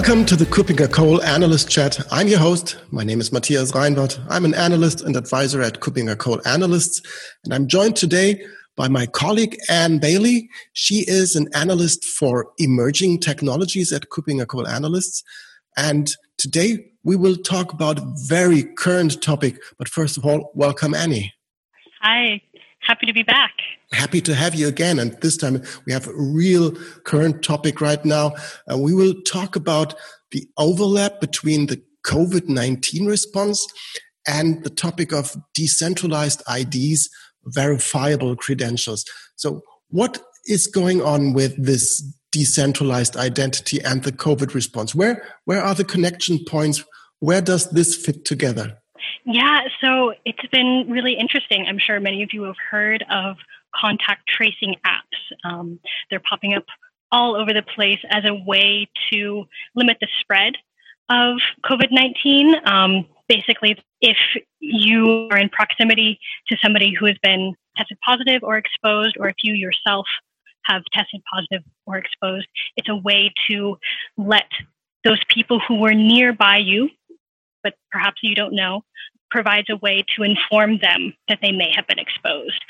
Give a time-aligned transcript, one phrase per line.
[0.00, 2.00] Welcome to the KuppingerCole Analyst Chat.
[2.10, 2.78] I'm your host.
[2.90, 4.18] My name is Matthias Reinwarth.
[4.30, 7.02] I'm an analyst and advisor at KuppingerCole Analysts,
[7.44, 8.42] and I'm joined today
[8.76, 10.48] by my colleague Anne Bailey.
[10.72, 15.22] She is an analyst for emerging technologies at KuppingerCole Analysts,
[15.76, 19.58] and today we will talk about a very current topic.
[19.76, 21.34] But first of all, welcome Annie.
[22.00, 22.40] Hi,
[22.80, 23.52] happy to be back.
[23.92, 24.98] Happy to have you again.
[24.98, 26.72] And this time we have a real
[27.04, 28.34] current topic right now.
[28.70, 29.94] Uh, we will talk about
[30.30, 33.66] the overlap between the COVID 19 response
[34.26, 37.08] and the topic of decentralized IDs,
[37.46, 39.04] verifiable credentials.
[39.36, 44.94] So, what is going on with this decentralized identity and the COVID response?
[44.94, 46.84] Where, where are the connection points?
[47.18, 48.78] Where does this fit together?
[49.24, 51.66] Yeah, so it's been really interesting.
[51.68, 53.36] I'm sure many of you have heard of
[53.74, 55.48] contact tracing apps.
[55.48, 55.78] Um,
[56.10, 56.64] they're popping up
[57.12, 60.54] all over the place as a way to limit the spread
[61.10, 62.54] of COVID 19.
[62.64, 64.16] Um, basically, if
[64.60, 66.18] you are in proximity
[66.48, 70.06] to somebody who has been tested positive or exposed, or if you yourself
[70.64, 72.46] have tested positive or exposed,
[72.76, 73.76] it's a way to
[74.16, 74.48] let
[75.04, 76.90] those people who were nearby you,
[77.62, 78.82] but perhaps you don't know,
[79.30, 82.60] provides a way to inform them that they may have been exposed.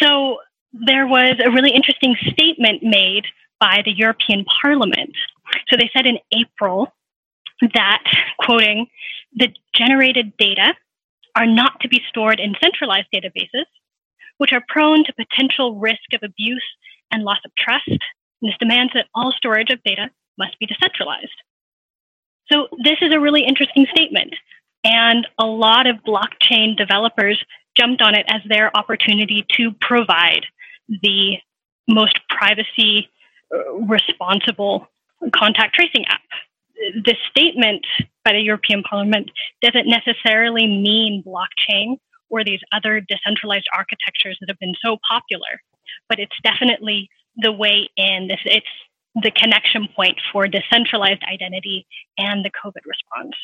[0.00, 0.38] So
[0.72, 3.26] there was a really interesting statement made
[3.58, 5.14] by the European Parliament.
[5.68, 6.92] So they said in April
[7.74, 8.02] that,
[8.38, 8.86] quoting,
[9.34, 10.74] the generated data
[11.36, 13.66] are not to be stored in centralized databases,
[14.38, 16.64] which are prone to potential risk of abuse
[17.10, 17.88] and loss of trust.
[17.88, 21.28] And this demands that all storage of data must be decentralized.
[22.52, 24.34] So this is a really interesting statement.
[24.84, 27.42] And a lot of blockchain developers
[27.76, 30.46] jumped on it as their opportunity to provide
[30.88, 31.36] the
[31.88, 33.08] most privacy
[33.54, 34.88] uh, responsible
[35.34, 36.22] contact tracing app.
[37.04, 37.84] This statement
[38.24, 39.30] by the European Parliament
[39.62, 41.98] doesn't necessarily mean blockchain
[42.30, 45.60] or these other decentralized architectures that have been so popular,
[46.08, 48.28] but it's definitely the way in.
[48.28, 48.66] This, it's
[49.14, 51.86] the connection point for decentralized identity
[52.18, 53.34] and the COVID response.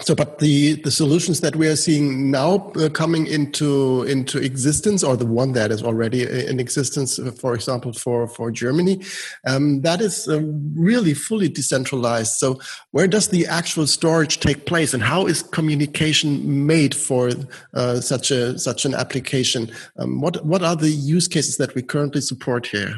[0.00, 5.02] So, but the the solutions that we are seeing now uh, coming into into existence,
[5.02, 9.02] or the one that is already in existence, uh, for example, for for Germany,
[9.44, 10.40] um, that is uh,
[10.74, 12.34] really fully decentralized.
[12.34, 12.60] So,
[12.92, 17.32] where does the actual storage take place, and how is communication made for
[17.74, 19.68] uh, such a such an application?
[19.98, 22.94] Um, what what are the use cases that we currently support here?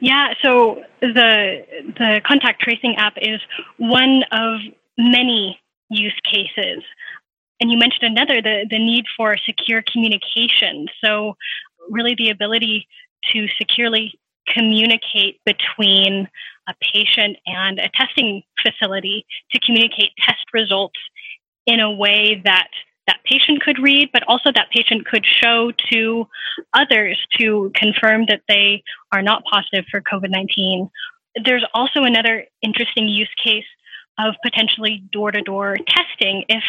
[0.00, 1.64] Yeah, so the
[1.98, 3.40] the contact tracing app is
[3.78, 4.60] one of
[4.98, 5.58] many
[5.88, 6.82] use cases.
[7.60, 10.88] And you mentioned another, the, the need for secure communication.
[11.02, 11.36] So,
[11.90, 12.86] really, the ability
[13.32, 14.18] to securely
[14.52, 16.28] communicate between
[16.68, 20.98] a patient and a testing facility to communicate test results
[21.66, 22.68] in a way that
[23.06, 26.26] that patient could read, but also that patient could show to
[26.72, 30.90] others to confirm that they are not positive for COVID 19.
[31.44, 33.64] There's also another interesting use case
[34.18, 36.64] of potentially door to door testing if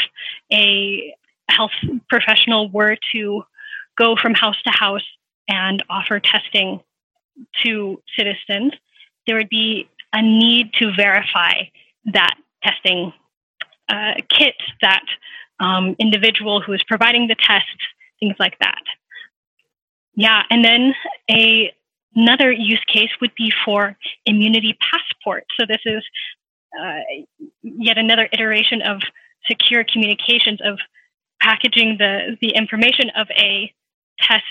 [0.51, 1.13] a
[1.49, 1.71] health
[2.09, 3.43] professional were to
[3.97, 5.05] go from house to house
[5.47, 6.81] and offer testing
[7.63, 8.73] to citizens,
[9.25, 11.53] there would be a need to verify
[12.05, 13.13] that testing
[13.89, 15.03] uh, kit, that
[15.59, 17.65] um, individual who is providing the test,
[18.19, 18.81] things like that.
[20.15, 20.93] Yeah, and then
[21.29, 21.73] a
[22.15, 23.95] another use case would be for
[24.25, 25.45] immunity passport.
[25.59, 26.03] So this is
[26.81, 26.99] uh,
[27.61, 29.01] yet another iteration of
[29.45, 30.79] secure communications of
[31.39, 33.71] packaging the, the information of a
[34.19, 34.43] test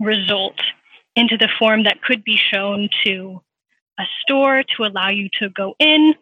[0.00, 0.58] result
[1.14, 3.42] into the form that could be shown to
[3.98, 6.14] a store to allow you to go in,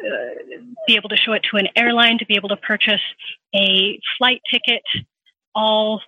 [0.00, 3.00] uh, be able to show it to an airline, to be able to purchase
[3.54, 4.82] a flight ticket,
[5.54, 6.00] all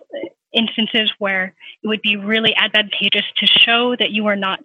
[0.53, 1.53] instances where
[1.83, 4.59] it would be really advantageous to show that you are not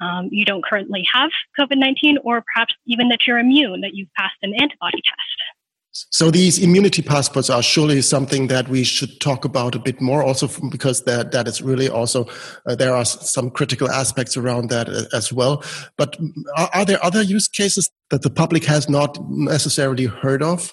[0.00, 4.08] um, you don't currently have COVID 19, or perhaps even that you're immune, that you've
[4.16, 5.59] passed an antibody test.
[5.92, 10.22] So these immunity passports are surely something that we should talk about a bit more,
[10.22, 12.26] also because that that is really also
[12.66, 15.64] uh, there are some critical aspects around that uh, as well.
[15.96, 16.16] But
[16.56, 20.72] are, are, there other use cases that the public has not necessarily heard of?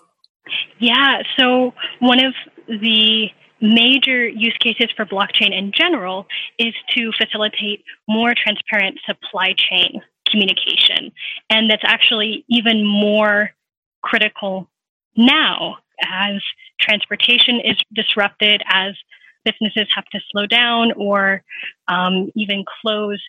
[0.80, 1.24] Yeah.
[1.38, 2.34] So one of
[2.68, 3.30] the
[3.60, 6.28] major use cases for blockchain in general
[6.60, 11.12] is to facilitate more transparent supply chain communication.
[11.50, 13.52] And that's actually even more
[14.04, 14.70] critical
[15.18, 16.42] now as
[16.80, 18.94] transportation is disrupted, as
[19.44, 21.42] businesses have to slow down or
[21.88, 23.22] um, even close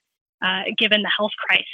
[0.42, 1.66] uh, given the health crisis.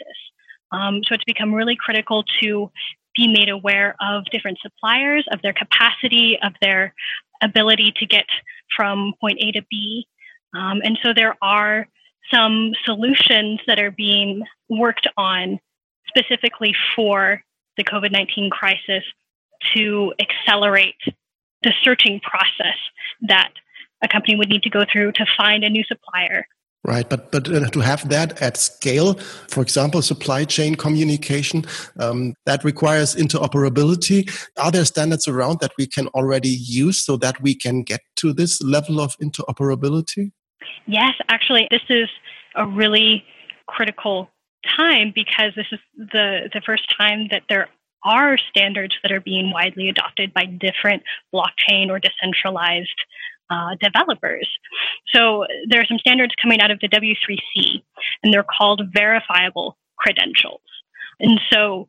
[0.73, 2.71] Um, so it's become really critical to
[3.17, 6.95] be made aware of different suppliers, of their capacity, of their
[7.43, 8.27] ability to get
[8.77, 10.07] from point A to B.
[10.55, 11.87] Um, and so there are
[12.33, 15.61] some solutions that are being worked on
[16.09, 17.43] specifically for
[17.77, 19.05] the COVID 19 crisis
[19.75, 21.01] to accelerate
[21.63, 22.79] the searching process
[23.23, 23.53] that
[24.03, 26.47] a company would need to go through to find a new supplier.
[26.87, 29.15] Right, but but uh, to have that at scale,
[29.49, 31.65] for example, supply chain communication,
[31.99, 34.31] um, that requires interoperability.
[34.59, 38.35] Are there standards around that we can already use so that we can get to
[38.35, 40.33] this level of interoperability?
[40.87, 42.11] Yes, actually, this is
[42.55, 43.25] a really
[43.67, 44.29] critical
[44.77, 47.69] time because this is the the first time that there
[48.05, 51.03] are standards that are being widely adopted by different
[51.35, 52.89] blockchain or decentralized
[53.51, 54.49] uh, developers.
[55.15, 57.83] So there are some standards coming out of the W3C,
[58.23, 60.61] and they're called verifiable credentials.
[61.21, 61.89] And so,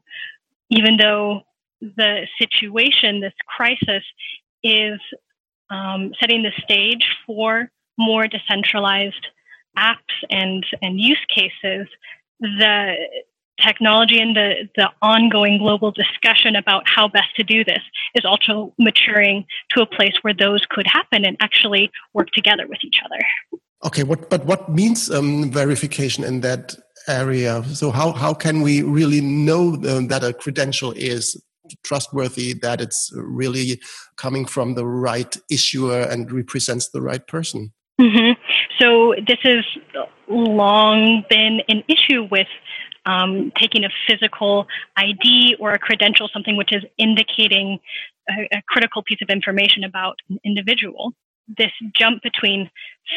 [0.70, 1.42] even though
[1.82, 4.04] the situation, this crisis,
[4.64, 5.00] is
[5.70, 9.28] um, setting the stage for more decentralized
[9.78, 9.96] apps
[10.30, 11.88] and, and use cases,
[12.40, 12.96] the
[13.62, 17.82] technology and the, the ongoing global discussion about how best to do this
[18.14, 22.80] is also maturing to a place where those could happen and actually work together with
[22.84, 23.20] each other.
[23.86, 26.76] Okay, what, but what means um, verification in that
[27.08, 27.64] area?
[27.74, 31.42] So how, how can we really know um, that a credential is
[31.84, 33.80] trustworthy, that it's really
[34.18, 37.74] coming from the right issuer and represents the right person?
[38.00, 38.34] Mm-hmm.
[38.80, 39.66] So this has
[40.28, 42.48] long been an issue with
[43.06, 44.68] um, taking a physical
[44.98, 47.80] ID or a credential, something which is indicating
[48.30, 51.14] a, a critical piece of information about an individual.
[51.48, 52.70] This jump between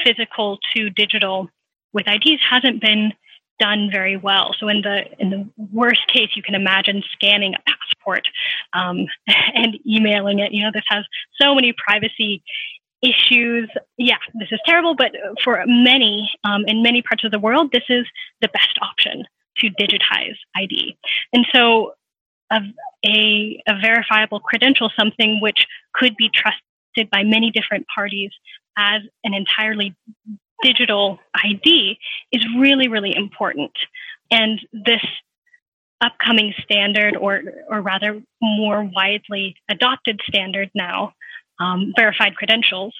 [0.04, 1.48] physical to digital
[1.92, 3.12] with IDs hasn't been
[3.58, 4.54] done very well.
[4.58, 8.28] So in the in the worst case, you can imagine scanning a passport
[8.72, 9.06] um,
[9.54, 10.52] and emailing it.
[10.52, 11.04] You know, this has
[11.40, 12.42] so many privacy
[13.02, 13.70] issues.
[13.96, 15.12] Yeah, this is terrible, but
[15.42, 18.06] for many um, in many parts of the world, this is
[18.42, 19.24] the best option
[19.58, 20.96] to digitize ID.
[21.32, 21.92] And so
[22.50, 22.60] a,
[23.04, 28.30] a, a verifiable credential, something which could be trusted by many different parties
[28.76, 29.94] as an entirely
[30.62, 31.98] digital ID,
[32.32, 33.72] is really, really important.
[34.30, 35.02] And this
[36.00, 41.12] upcoming standard, or, or rather more widely adopted standard now,
[41.60, 42.94] um, verified credentials,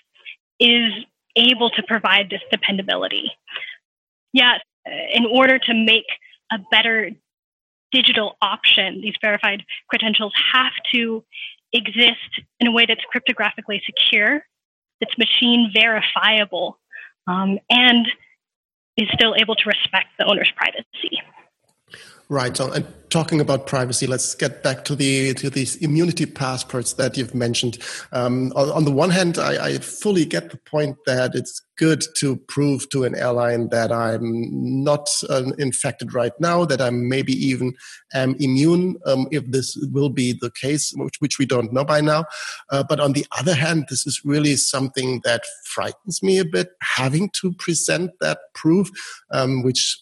[0.59, 0.93] is
[1.37, 3.31] able to provide this dependability.
[4.33, 4.61] Yes,
[5.13, 6.07] in order to make
[6.51, 7.11] a better
[7.93, 9.01] digital option.
[9.01, 11.25] These verified credentials have to
[11.73, 14.45] exist in a way that's cryptographically secure,
[15.01, 16.79] that's machine verifiable,
[17.27, 18.07] um, and
[18.97, 21.23] is still able to respect the owner's privacy.
[22.31, 22.55] Right.
[22.55, 27.17] So, and talking about privacy, let's get back to the to these immunity passports that
[27.17, 27.79] you've mentioned.
[28.13, 32.37] Um, on, the one hand, I, I, fully get the point that it's good to
[32.49, 37.75] prove to an airline that I'm not uh, infected right now, that I maybe even
[38.13, 42.03] am immune, um, if this will be the case, which, which we don't know by
[42.03, 42.25] now.
[42.71, 46.73] Uh, but on the other hand, this is really something that frightens me a bit,
[46.83, 48.91] having to present that proof,
[49.31, 49.99] um, which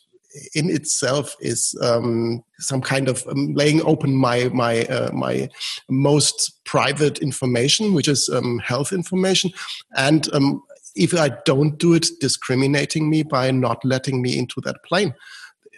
[0.54, 5.48] in itself is um, some kind of um, laying open my my uh, my
[5.88, 9.50] most private information, which is um, health information,
[9.96, 10.62] and um,
[10.94, 15.14] if I don't do it, discriminating me by not letting me into that plane.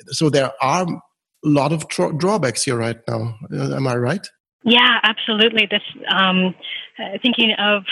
[0.08, 3.36] So there are a lot of drawbacks here right now.
[3.52, 4.26] Uh, am I right?
[4.64, 5.66] Yeah, absolutely.
[5.70, 6.54] This um,
[6.98, 7.84] uh, thinking of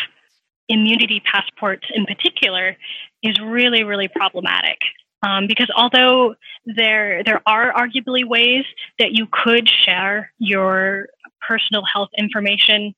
[0.69, 2.77] immunity passports in particular
[3.23, 4.79] is really really problematic
[5.27, 8.65] um, because although there there are arguably ways
[8.99, 11.09] that you could share your
[11.47, 12.95] personal health information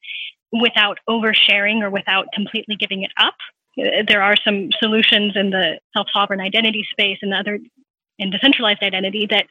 [0.52, 3.34] without oversharing or without completely giving it up,
[3.76, 7.58] there are some solutions in the self-sovereign identity space and other
[8.18, 9.46] in decentralized identity that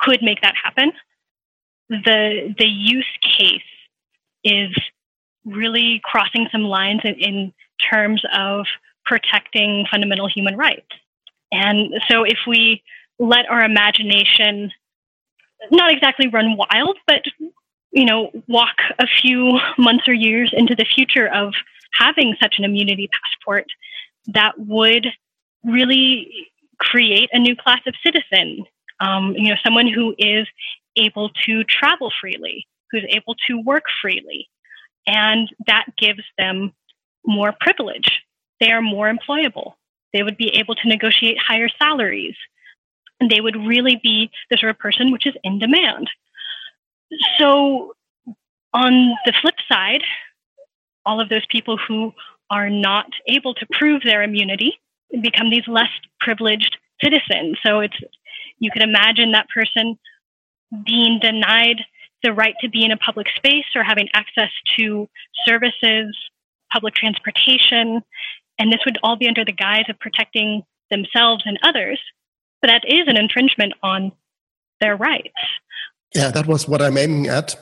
[0.00, 0.92] could make that happen.
[1.88, 3.60] The the use case
[4.44, 4.70] is
[5.44, 7.54] really crossing some lines in, in
[7.92, 8.66] terms of
[9.04, 10.86] protecting fundamental human rights.
[11.52, 12.82] And so if we
[13.18, 14.70] let our imagination
[15.70, 17.22] not exactly run wild, but
[17.92, 21.54] you know, walk a few months or years into the future of
[21.94, 23.64] having such an immunity passport,
[24.26, 25.06] that would
[25.64, 26.48] really
[26.78, 28.64] create a new class of citizen.
[29.00, 30.46] Um, you know, someone who is
[30.96, 34.48] able to travel freely, who's able to work freely,
[35.06, 36.72] and that gives them
[37.24, 38.22] more privilege.
[38.60, 39.74] They are more employable.
[40.12, 42.36] They would be able to negotiate higher salaries.
[43.20, 46.10] And they would really be the sort of person which is in demand.
[47.38, 47.94] So,
[48.74, 50.02] on the flip side,
[51.06, 52.12] all of those people who
[52.50, 54.78] are not able to prove their immunity
[55.22, 55.88] become these less
[56.20, 57.58] privileged citizens.
[57.64, 57.96] So it's
[58.58, 59.98] you can imagine that person
[60.84, 61.82] being denied
[62.22, 65.08] the right to be in a public space or having access to
[65.44, 66.16] services,
[66.72, 68.02] public transportation,
[68.58, 72.00] and this would all be under the guise of protecting themselves and others.
[72.62, 74.12] But that is an infringement on
[74.80, 75.34] their rights.
[76.14, 77.56] Yeah, that was what I'm aiming at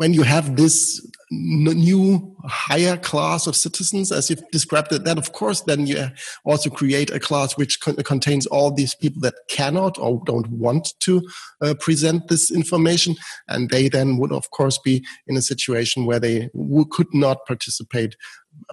[0.00, 5.32] when you have this new higher class of citizens, as you've described it, then of
[5.32, 6.08] course, then you
[6.46, 10.94] also create a class which con contains all these people that cannot or don't want
[11.00, 11.20] to
[11.60, 13.14] uh, present this information,
[13.46, 16.48] and they then would of course be in a situation where they
[16.90, 18.16] could not participate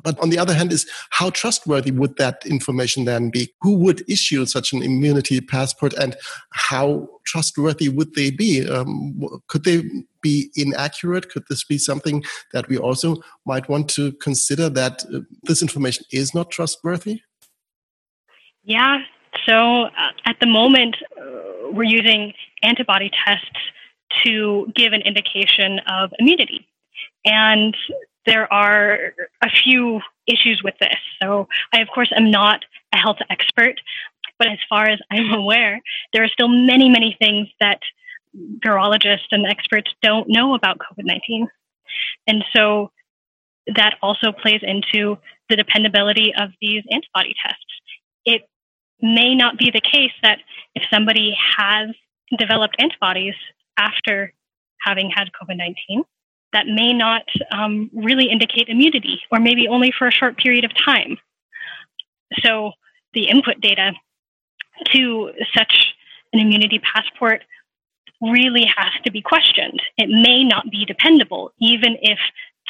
[0.03, 3.53] but on the other hand is how trustworthy would that information then be?
[3.62, 6.15] Who would issue such an immunity passport and
[6.51, 8.67] how trustworthy would they be?
[8.67, 9.84] Um, could they
[10.22, 11.29] be inaccurate?
[11.29, 16.06] Could this be something that we also might want to consider that uh, this information
[16.12, 17.22] is not trustworthy?
[18.63, 19.00] Yeah
[19.48, 23.60] so uh, at the moment uh, we're using antibody tests
[24.24, 26.67] to give an indication of immunity.
[27.25, 27.75] And
[28.27, 31.00] there are a few issues with this.
[31.24, 33.79] So, I, of course, am not a health expert,
[34.38, 35.81] but as far as I'm aware,
[36.13, 37.79] there are still many, many things that
[38.63, 41.48] virologists and experts don't know about COVID 19.
[42.27, 42.91] And so
[43.74, 45.17] that also plays into
[45.50, 47.65] the dependability of these antibody tests.
[48.25, 48.43] It
[49.01, 50.39] may not be the case that
[50.75, 51.89] if somebody has
[52.38, 53.36] developed antibodies
[53.77, 54.34] after
[54.81, 56.03] having had COVID 19,
[56.53, 60.71] that may not um, really indicate immunity, or maybe only for a short period of
[60.83, 61.17] time.
[62.43, 62.71] So
[63.13, 63.91] the input data
[64.93, 65.93] to such
[66.33, 67.43] an immunity passport
[68.21, 69.81] really has to be questioned.
[69.97, 72.19] It may not be dependable, even if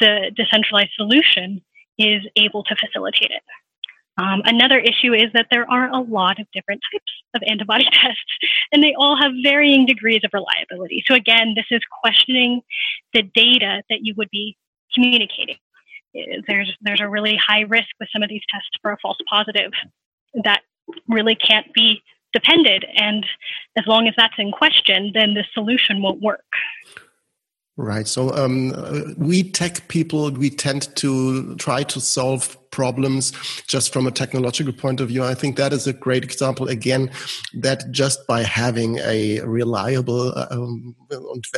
[0.00, 1.62] the decentralized solution
[1.98, 3.42] is able to facilitate it.
[4.18, 8.22] Um, another issue is that there are a lot of different types of antibody tests,
[8.72, 11.04] and they all have varying degrees of reliability.
[11.06, 12.62] So, again, this is questioning
[13.14, 14.56] the data that you would be
[14.92, 15.56] communicating.
[16.48, 19.70] There's, there's a really high risk with some of these tests for a false positive
[20.42, 20.62] that
[21.06, 22.84] really can't be depended.
[22.96, 23.24] And
[23.76, 26.44] as long as that's in question, then the solution won't work.
[27.80, 28.08] Right.
[28.08, 28.74] So um,
[29.16, 33.30] we tech people, we tend to try to solve problems
[33.68, 35.22] just from a technological point of view.
[35.22, 37.08] I think that is a great example again
[37.54, 40.96] that just by having a reliable um,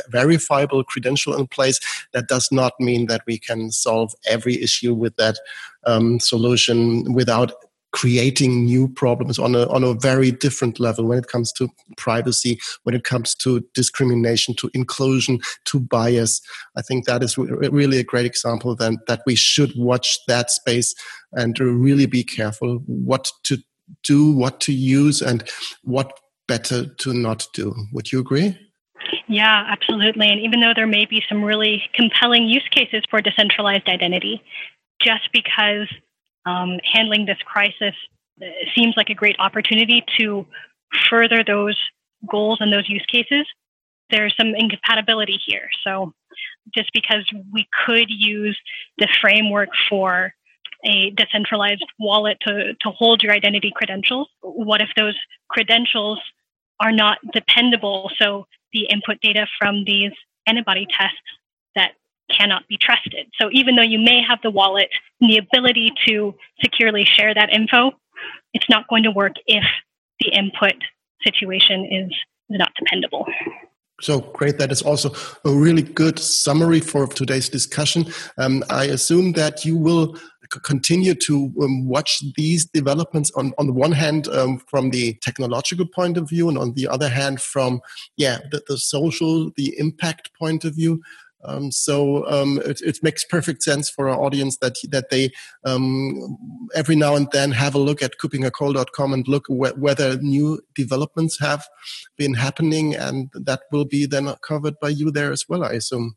[0.09, 1.79] verifiable credential in place,
[2.13, 5.39] that does not mean that we can solve every issue with that
[5.87, 7.51] um, solution without
[7.91, 12.59] creating new problems on a on a very different level when it comes to privacy,
[12.83, 16.41] when it comes to discrimination, to inclusion, to bias.
[16.75, 20.51] I think that is re- really a great example then that we should watch that
[20.51, 20.95] space
[21.33, 23.57] and really be careful what to
[24.03, 25.43] do, what to use, and
[25.83, 27.73] what better to not do.
[27.93, 28.57] Would you agree?
[29.27, 30.27] Yeah, absolutely.
[30.29, 34.41] And even though there may be some really compelling use cases for decentralized identity,
[35.01, 35.87] just because
[36.45, 37.95] um, handling this crisis
[38.41, 38.45] uh,
[38.75, 40.45] seems like a great opportunity to
[41.09, 41.77] further those
[42.29, 43.45] goals and those use cases.
[44.09, 45.69] There's some incompatibility here.
[45.83, 46.13] So,
[46.75, 48.57] just because we could use
[48.97, 50.33] the framework for
[50.83, 55.15] a decentralized wallet to, to hold your identity credentials, what if those
[55.49, 56.19] credentials
[56.79, 58.11] are not dependable?
[58.21, 60.11] So, the input data from these
[60.47, 61.17] antibody tests
[61.75, 61.91] that
[62.35, 63.27] cannot be trusted.
[63.39, 67.49] So even though you may have the wallet and the ability to securely share that
[67.51, 67.91] info,
[68.53, 69.63] it's not going to work if
[70.19, 70.75] the input
[71.23, 72.15] situation is
[72.49, 73.25] not dependable.
[74.01, 74.57] So great.
[74.57, 75.13] That is also
[75.45, 78.05] a really good summary for today's discussion.
[78.37, 80.17] Um, I assume that you will
[80.63, 85.85] continue to um, watch these developments on, on the one hand um, from the technological
[85.85, 87.79] point of view and on the other hand from
[88.17, 91.01] yeah the, the social the impact point of view
[91.43, 95.31] um, so um, it, it, makes perfect sense for our audience that that they
[95.65, 96.37] um,
[96.75, 101.39] every now and then have a look at kuppingercole.com and look wh- whether new developments
[101.39, 101.65] have
[102.17, 106.15] been happening, and that will be then covered by you there as well, I assume.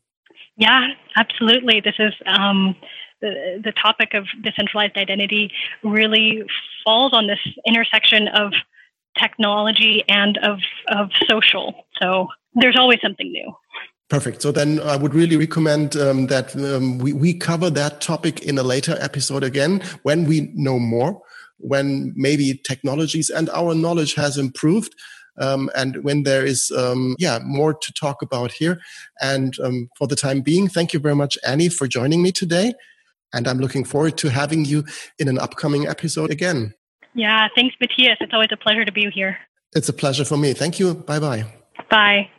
[0.57, 1.81] Yeah, absolutely.
[1.81, 2.75] This is um,
[3.21, 5.51] the the topic of decentralized identity
[5.83, 6.43] really
[6.83, 8.53] falls on this intersection of
[9.17, 11.87] technology and of of social.
[12.01, 13.53] So there's always something new.
[14.07, 14.41] Perfect.
[14.41, 18.57] So then I would really recommend um, that um, we, we cover that topic in
[18.57, 21.21] a later episode again when we know more,
[21.57, 24.93] when maybe technologies and our knowledge has improved.
[25.37, 28.79] um, and when there is, um, yeah, more to talk about here.
[29.21, 32.73] And um, for the time being, thank you very much, Annie, for joining me today.
[33.33, 34.85] And I'm looking forward to having you
[35.19, 36.73] in an upcoming episode again.
[37.13, 38.17] Yeah, thanks, Matthias.
[38.21, 39.37] It's always a pleasure to be here.
[39.73, 40.53] It's a pleasure for me.
[40.53, 40.93] Thank you.
[40.93, 41.45] Bye-bye.
[41.89, 42.29] Bye.